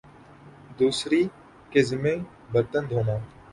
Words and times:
دوسری 0.79 1.21
کے 1.71 1.81
ذمہ 1.89 2.13
برتن 2.51 2.83
دھونا 2.89 3.15